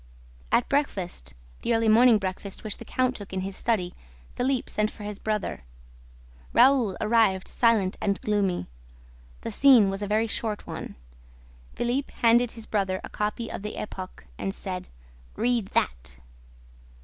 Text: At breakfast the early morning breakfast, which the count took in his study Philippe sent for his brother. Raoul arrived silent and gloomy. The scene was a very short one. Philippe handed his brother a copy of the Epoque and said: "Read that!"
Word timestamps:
At 0.51 0.67
breakfast 0.67 1.35
the 1.61 1.75
early 1.75 1.87
morning 1.87 2.17
breakfast, 2.17 2.63
which 2.63 2.77
the 2.77 2.85
count 2.85 3.15
took 3.15 3.33
in 3.33 3.41
his 3.41 3.55
study 3.55 3.93
Philippe 4.35 4.67
sent 4.67 4.89
for 4.89 5.03
his 5.03 5.19
brother. 5.19 5.61
Raoul 6.53 6.97
arrived 6.99 7.47
silent 7.47 7.97
and 8.01 8.19
gloomy. 8.21 8.65
The 9.41 9.51
scene 9.51 9.91
was 9.91 10.01
a 10.01 10.07
very 10.07 10.25
short 10.25 10.65
one. 10.65 10.95
Philippe 11.75 12.11
handed 12.23 12.53
his 12.53 12.65
brother 12.65 12.99
a 13.03 13.09
copy 13.09 13.51
of 13.51 13.61
the 13.61 13.77
Epoque 13.77 14.25
and 14.39 14.55
said: 14.55 14.89
"Read 15.35 15.67
that!" 15.73 16.17